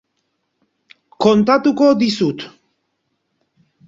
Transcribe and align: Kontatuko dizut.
Kontatuko 1.25 1.89
dizut. 2.03 2.47